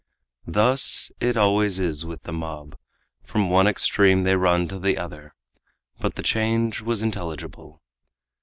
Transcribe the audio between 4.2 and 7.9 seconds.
they run to the other. But the change was intelligible.